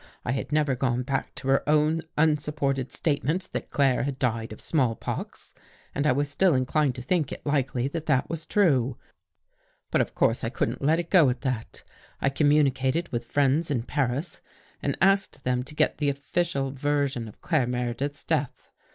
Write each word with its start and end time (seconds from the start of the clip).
I 0.25 0.31
had 0.31 0.51
never 0.51 0.75
gone 0.75 1.03
back 1.03 1.33
of 1.37 1.43
her 1.47 1.69
own 1.69 2.01
unsupported 2.17 2.91
statement 2.91 3.49
that 3.51 3.69
Claire 3.69 4.01
had 4.01 4.17
died 4.17 4.51
of 4.51 4.59
small 4.59 4.95
pox 4.95 5.53
and 5.93 6.07
I 6.07 6.11
was 6.11 6.27
still 6.27 6.55
inclined 6.55 6.95
to 6.95 7.03
think 7.03 7.31
it 7.31 7.45
likely 7.45 7.87
that 7.89 8.07
that 8.07 8.27
was 8.27 8.47
true. 8.47 8.97
But 9.91 10.01
of 10.01 10.15
course 10.15 10.43
I 10.43 10.49
couldn't 10.49 10.81
let 10.81 10.97
it 10.97 11.11
go 11.11 11.29
at 11.29 11.41
that. 11.41 11.83
I 12.19 12.31
communi 12.31 12.73
cated 12.73 13.09
with 13.11 13.25
friends 13.25 13.69
in 13.69 13.83
Paris 13.83 14.41
and 14.81 14.97
asked 14.99 15.43
them 15.43 15.61
to 15.65 15.75
get 15.75 15.99
the 15.99 16.09
official 16.09 16.71
version 16.71 17.27
of 17.27 17.39
Claire 17.39 17.67
Meredith's 17.67 18.23
death. 18.23 18.71